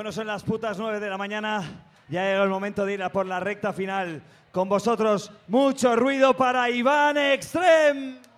Bueno, 0.00 0.12
son 0.12 0.28
las 0.28 0.42
putas 0.44 0.78
9 0.78 0.98
de 0.98 1.10
la 1.10 1.18
mañana. 1.18 1.62
Ya 2.08 2.24
llega 2.24 2.42
el 2.42 2.48
momento 2.48 2.86
de 2.86 2.94
ir 2.94 3.02
a 3.02 3.12
por 3.12 3.26
la 3.26 3.38
recta 3.38 3.74
final. 3.74 4.22
Con 4.50 4.66
vosotros, 4.66 5.30
mucho 5.46 5.94
ruido 5.94 6.34
para 6.34 6.70
Iván 6.70 7.18
Extreme. 7.18 8.29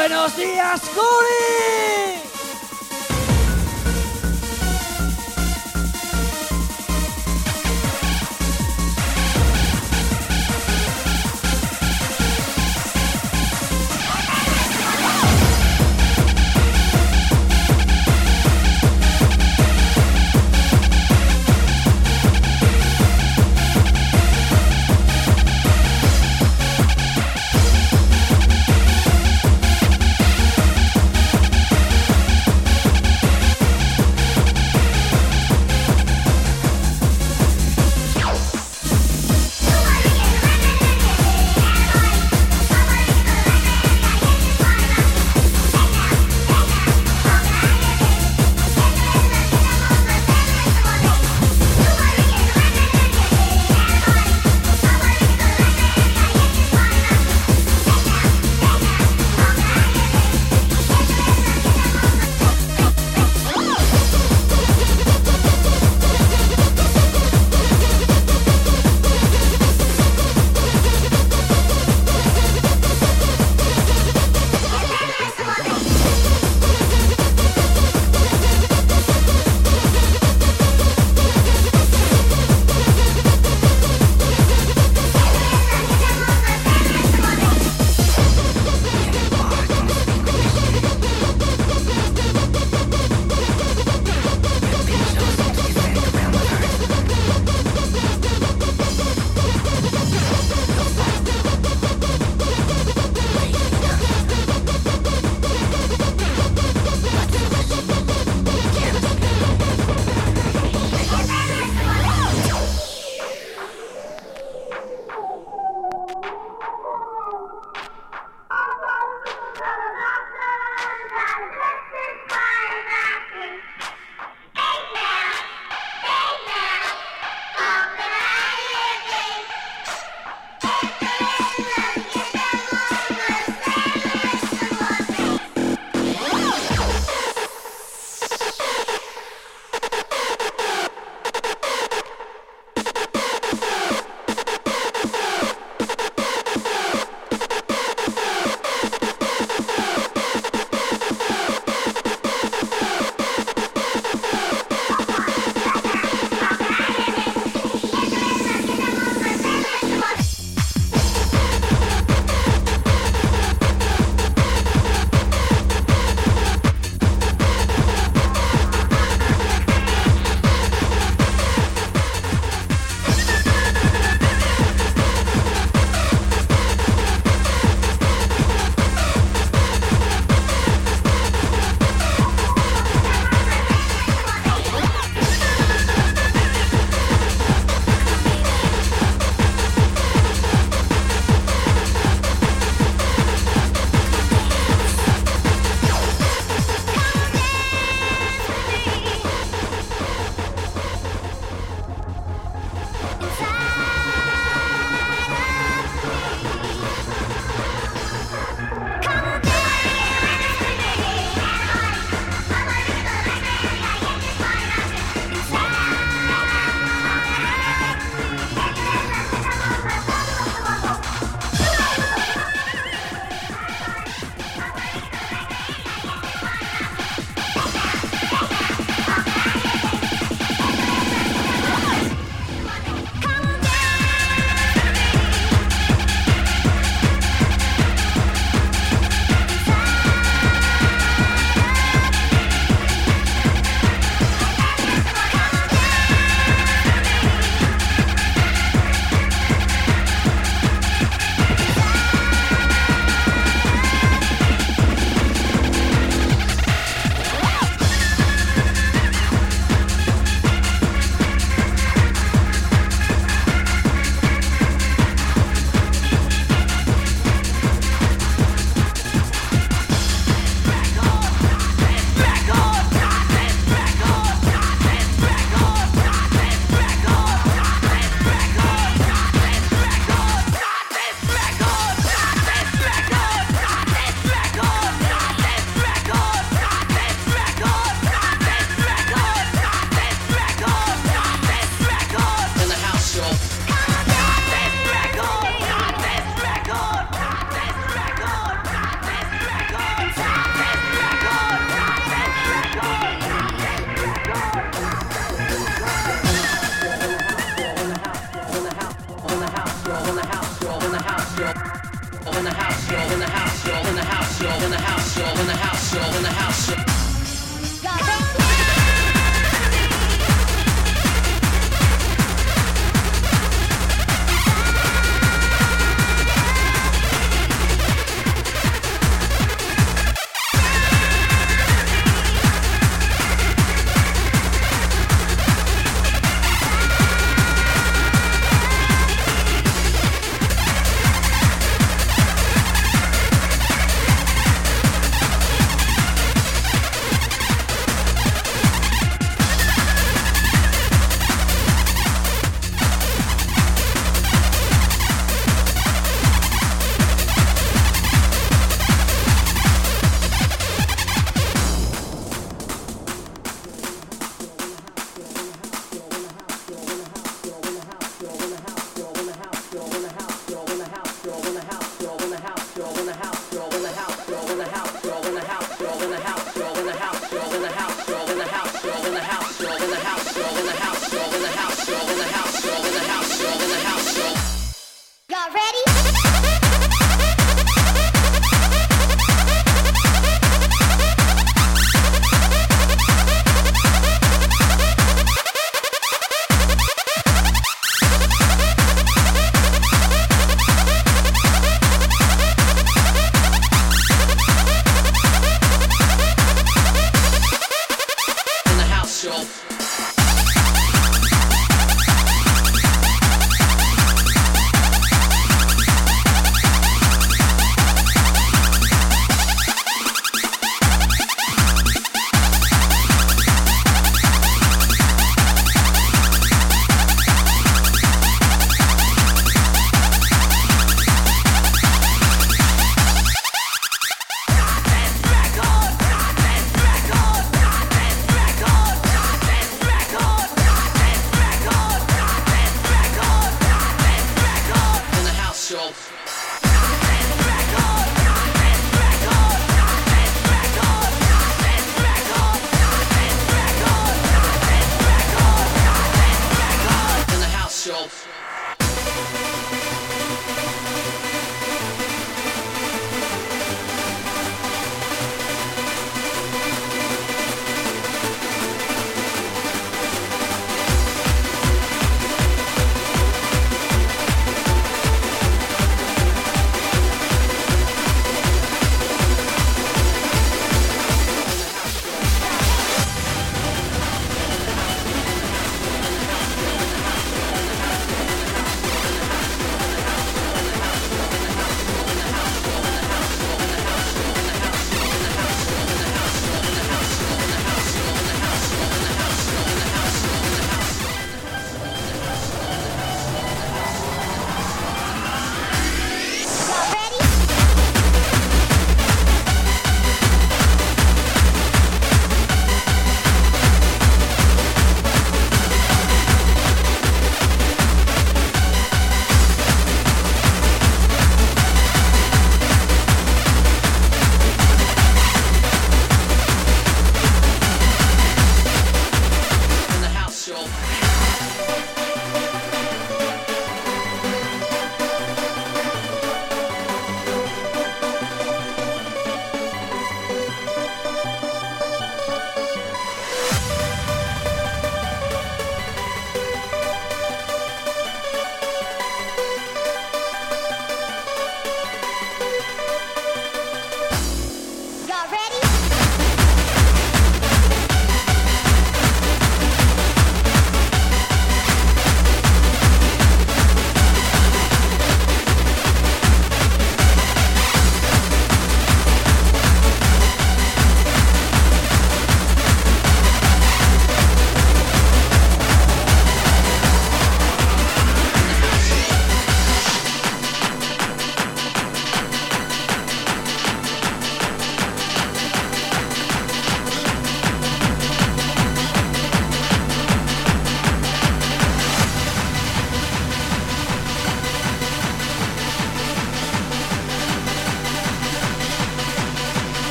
¡Buenos 0.00 0.34
días, 0.34 0.80
Curi! 0.94 1.89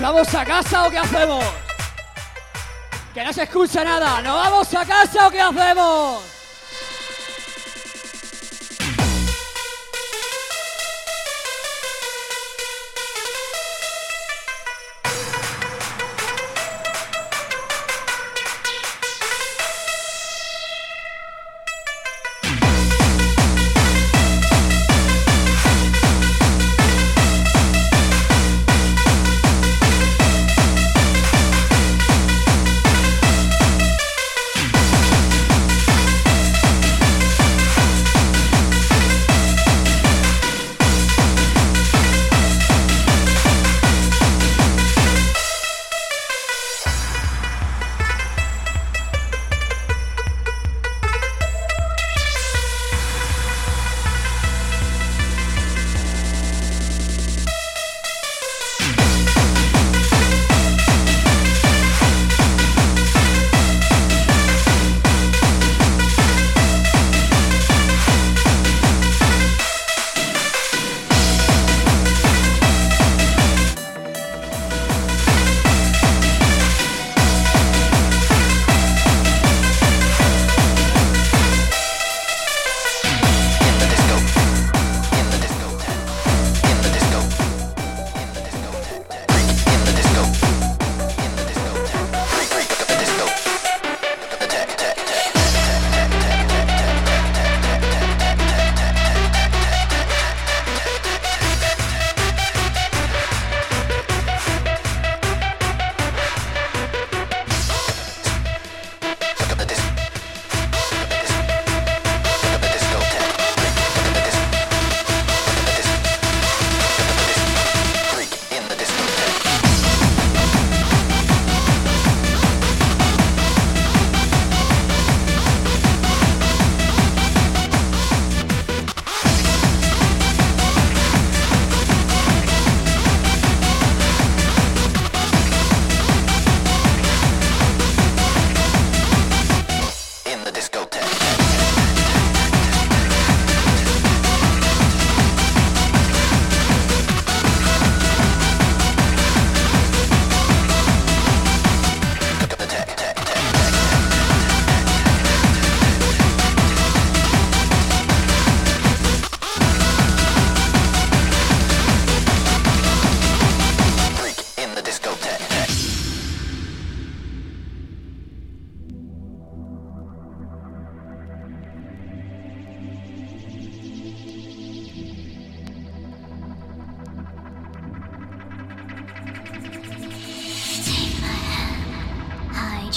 ¿Nos 0.00 0.12
vamos 0.12 0.34
a 0.34 0.44
casa 0.44 0.86
o 0.86 0.90
qué 0.90 0.98
hacemos? 0.98 1.44
Que 3.12 3.24
no 3.24 3.32
se 3.32 3.42
escucha 3.42 3.82
nada. 3.84 4.20
¿Nos 4.22 4.34
vamos 4.34 4.74
a 4.74 4.84
casa 4.84 5.26
o 5.26 5.30
qué 5.30 5.40
hacemos? 5.40 6.27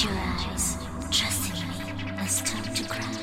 Close 0.02 0.14
your 0.14 0.24
eyes. 0.24 0.78
Trust 1.12 1.54
in 1.54 1.60
me. 1.70 2.16
Don't 2.18 2.28
start 2.28 2.76
to 2.76 2.84
cry. 2.86 3.14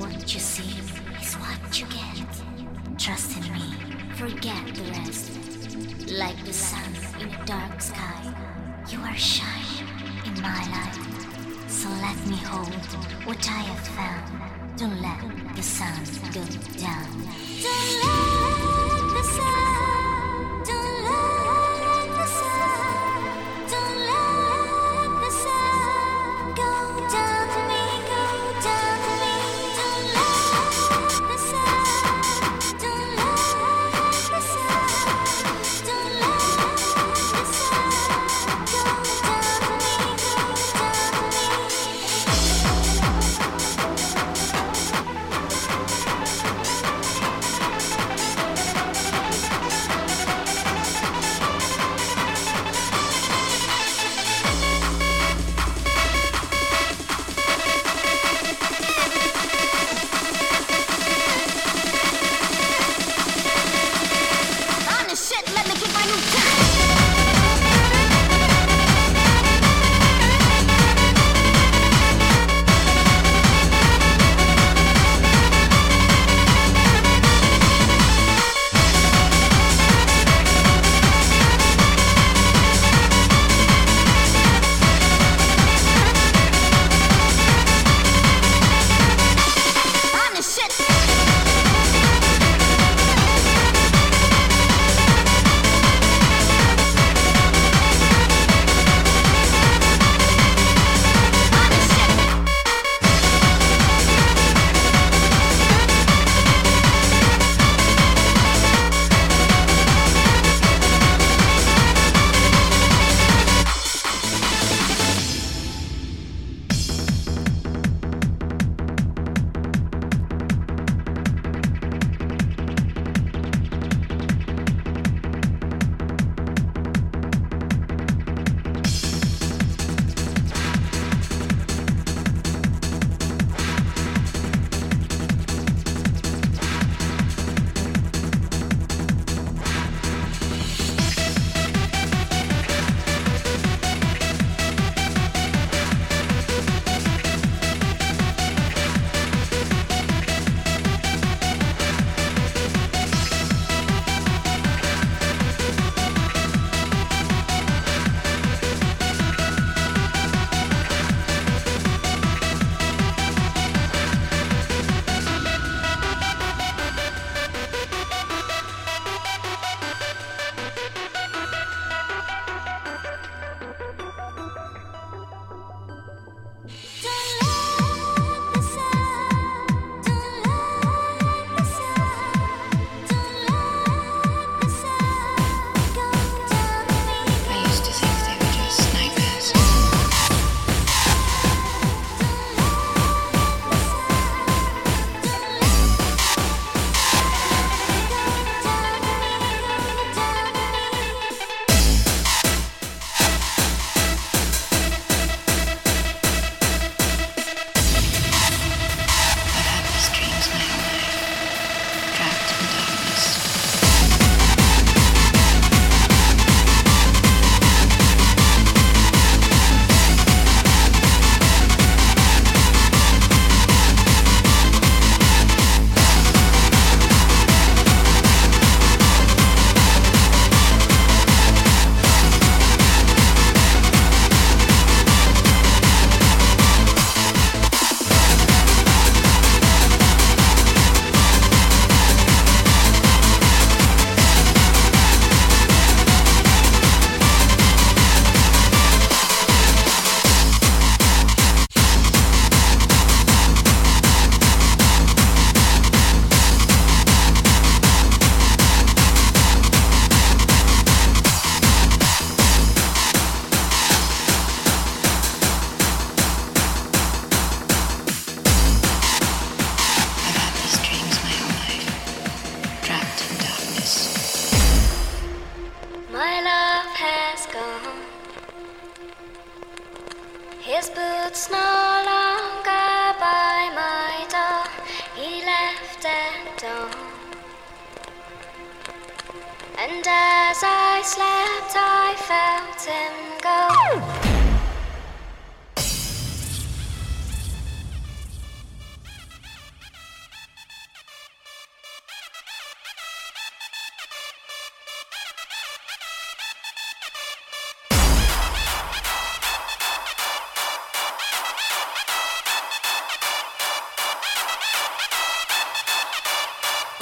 What 0.00 0.34
you 0.34 0.40
see 0.40 0.80
is 1.20 1.34
what 1.34 1.80
you 1.80 1.86
get. 1.86 2.98
Trust 2.98 3.36
in 3.36 3.52
me. 3.52 3.72
Forget 4.16 4.74
the 4.74 4.82
rest. 4.90 5.30
Like 6.10 6.44
the 6.44 6.52
sun 6.52 6.92
in 7.20 7.28
a 7.28 7.44
dark 7.44 7.80
sky, 7.80 8.34
you 8.88 8.98
are 9.00 9.16
shining 9.16 9.86
in 10.24 10.42
my 10.42 10.62
light. 10.74 11.70
So 11.70 11.88
let 11.88 12.18
me 12.26 12.36
hold 12.36 12.74
what 13.24 13.48
I 13.48 13.62
have 13.70 13.86
found. 13.98 14.78
Don't 14.78 15.00
let 15.00 15.54
the 15.54 15.62
sun 15.62 16.02
go 16.34 16.42
down. 16.80 17.06
Don't 17.62 17.92
let 18.02 19.14
the 19.14 19.22
sun. 19.22 19.65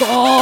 ¡Coli! 0.07 0.34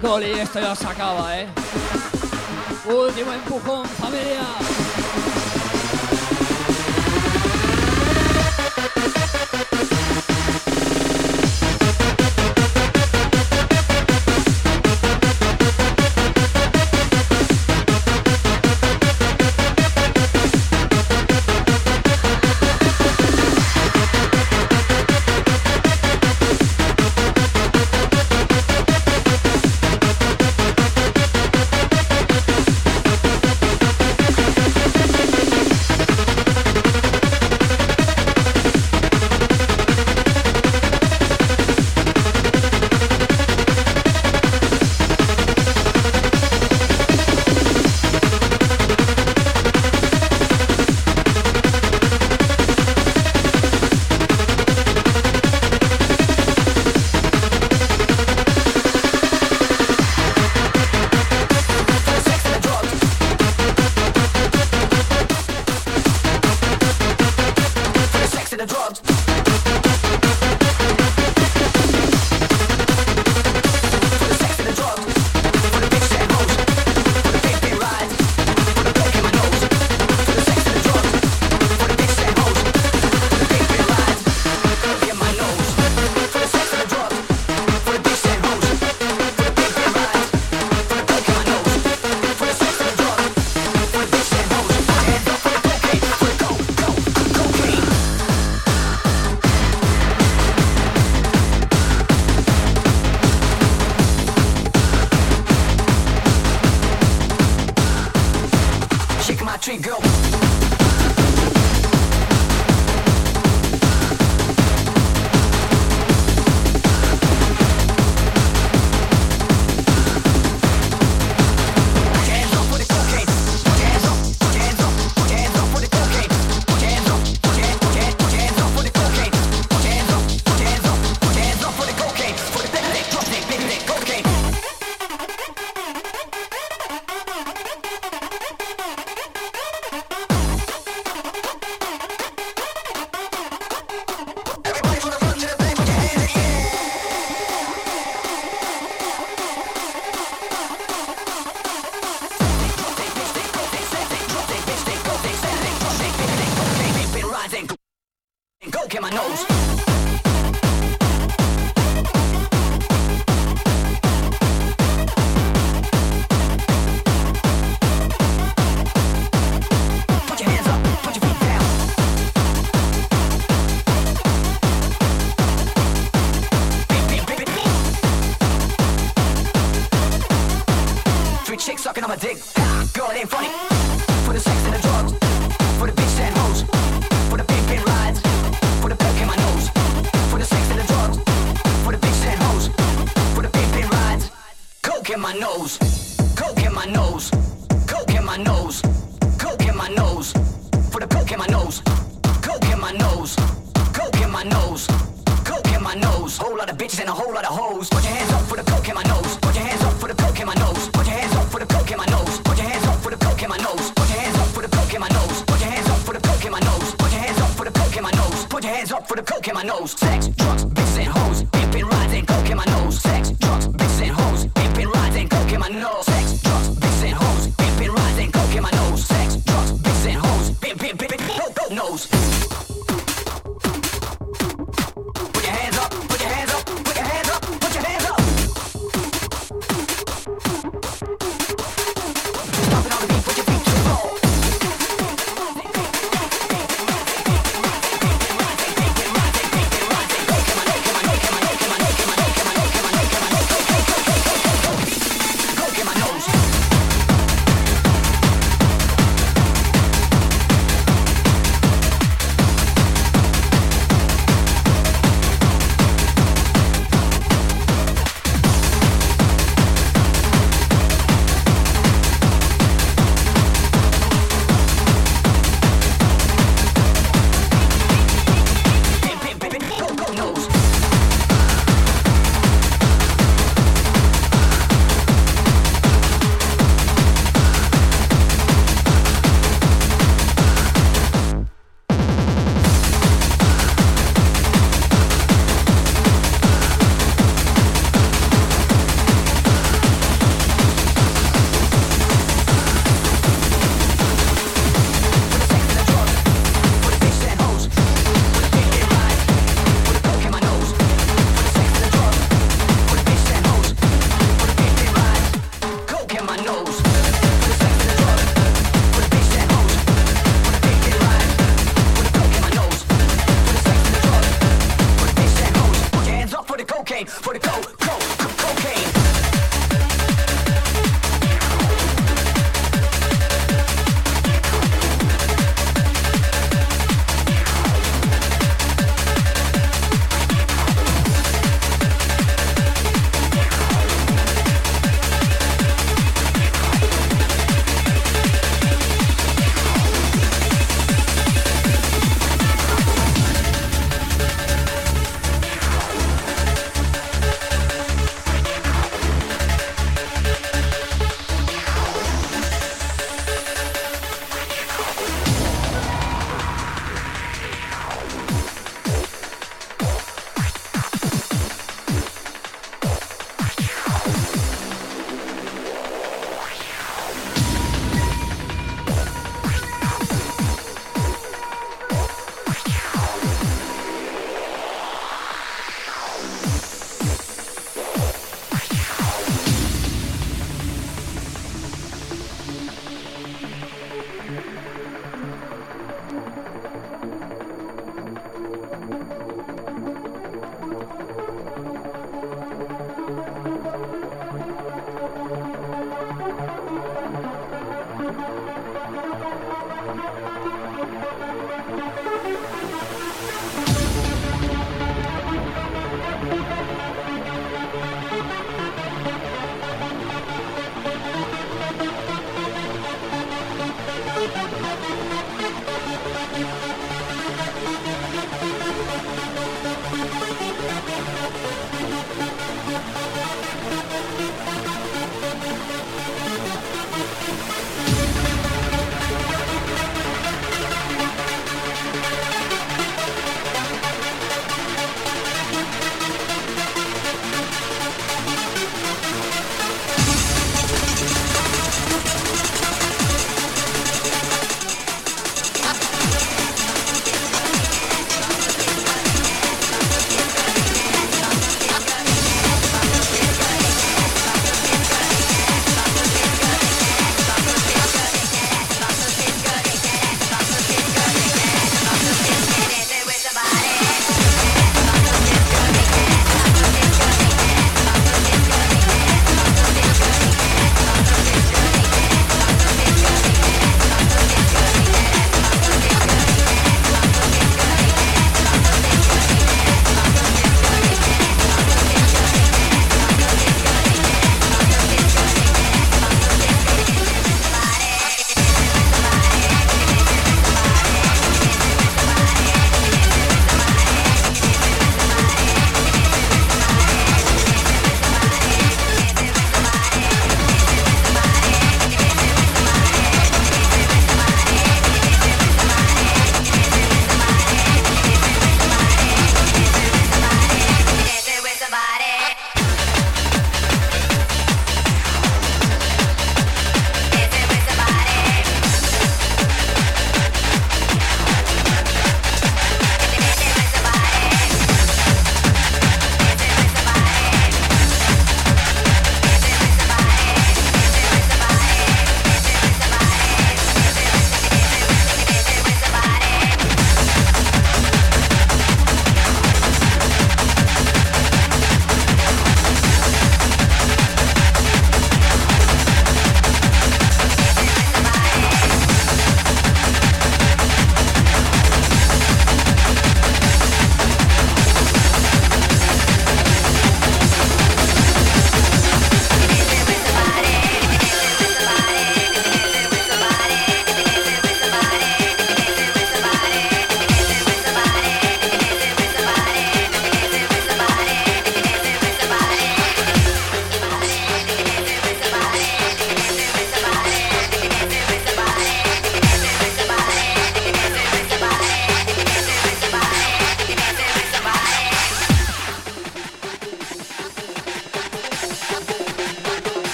Coli, 0.00 0.30
esto 0.30 0.60
ya 0.60 0.74
se 0.74 0.86
acaba, 0.86 1.38
¿eh? 1.38 1.48
Último 2.84 3.32
empujón, 3.32 3.86
familia. 3.86 4.77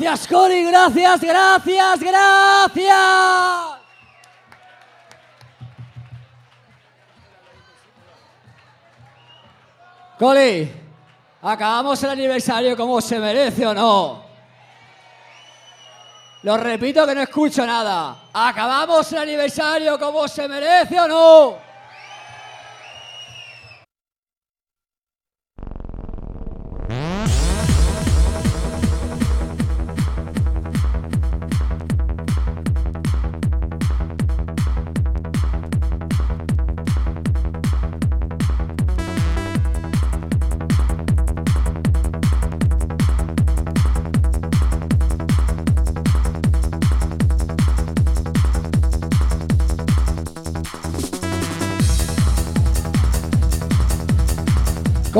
Gracias, 0.00 0.28
Cori, 0.28 0.64
gracias, 0.64 1.20
gracias, 1.20 2.00
gracias. 2.00 2.96
Coli, 10.18 10.72
acabamos 11.42 12.02
el 12.02 12.10
aniversario 12.10 12.74
como 12.78 12.98
se 13.02 13.18
merece 13.18 13.66
o 13.66 13.74
no. 13.74 14.24
Lo 16.44 16.56
repito 16.56 17.06
que 17.06 17.14
no 17.14 17.20
escucho 17.20 17.66
nada. 17.66 18.16
Acabamos 18.32 19.12
el 19.12 19.18
aniversario 19.18 19.98
como 19.98 20.26
se 20.26 20.48
merece 20.48 20.98
o 20.98 21.08
no. 21.08 21.69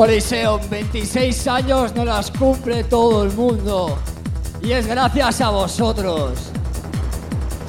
Coliseum, 0.01 0.59
26 0.67 1.47
años 1.47 1.93
no 1.93 2.03
las 2.03 2.31
cumple 2.31 2.83
todo 2.85 3.23
el 3.23 3.31
mundo. 3.33 3.99
Y 4.59 4.71
es 4.71 4.87
gracias 4.87 5.41
a 5.41 5.51
vosotros. 5.51 6.39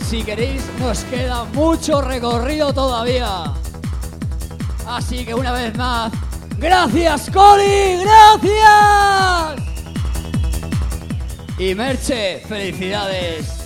Si 0.08 0.22
queréis, 0.22 0.62
nos 0.80 1.04
queda 1.04 1.44
mucho 1.52 2.00
recorrido 2.00 2.72
todavía. 2.72 3.52
Así 4.86 5.26
que 5.26 5.34
una 5.34 5.52
vez 5.52 5.76
más, 5.76 6.10
gracias 6.56 7.28
Coli, 7.28 7.98
gracias. 8.00 9.60
Y 11.58 11.74
Merche, 11.74 12.40
felicidades. 12.48 13.61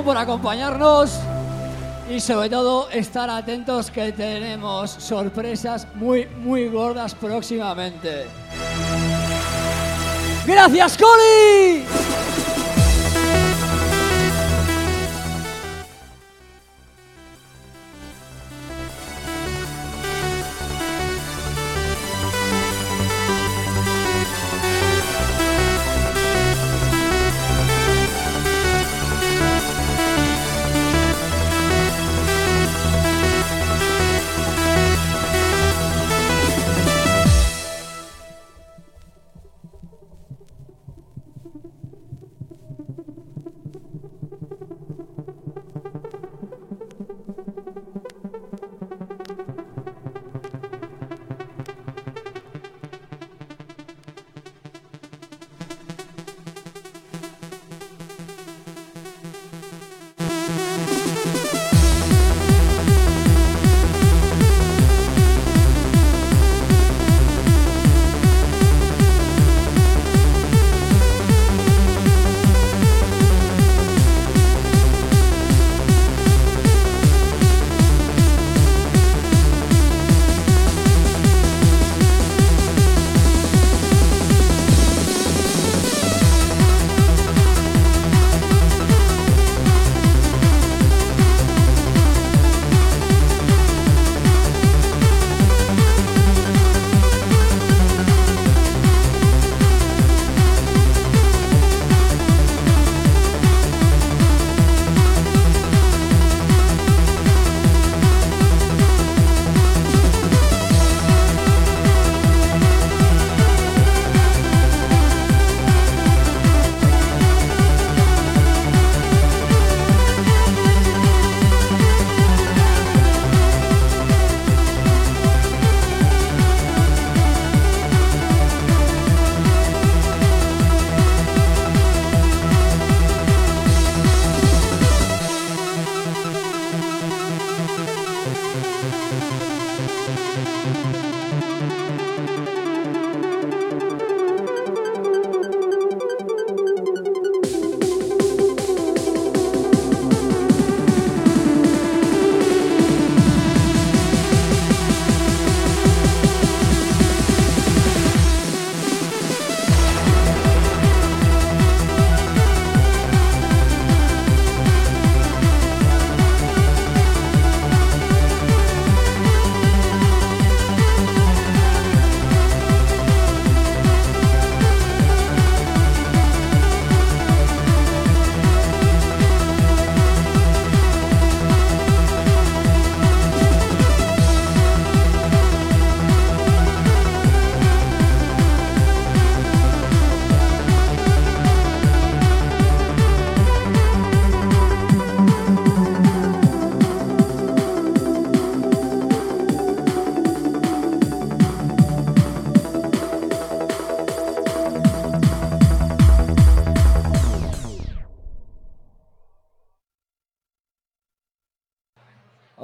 Por 0.00 0.16
acompañarnos 0.16 1.20
y 2.08 2.18
sobre 2.18 2.48
todo 2.48 2.88
estar 2.90 3.28
atentos 3.28 3.90
que 3.90 4.10
tenemos 4.10 4.90
sorpresas 4.90 5.86
muy, 5.94 6.26
muy 6.38 6.68
gordas 6.68 7.14
próximamente. 7.14 8.26
¡Gracias, 10.46 10.96
Coli! 10.96 12.01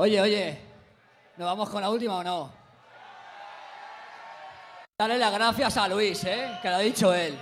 Oye, 0.08 0.22
oye, 0.22 0.58
¿nos 1.36 1.46
vamos 1.46 1.68
con 1.68 1.82
la 1.82 1.90
última 1.90 2.16
o 2.16 2.24
no? 2.24 2.50
Dale 4.98 5.18
las 5.18 5.30
gracias 5.30 5.76
a 5.76 5.86
Luis, 5.86 6.24
¿eh? 6.24 6.58
Que 6.62 6.70
lo 6.70 6.76
ha 6.76 6.78
dicho 6.78 7.12
él. 7.12 7.38